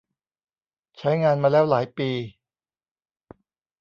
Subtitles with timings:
[0.97, 2.09] ใช้งานมาแล้วหลายปี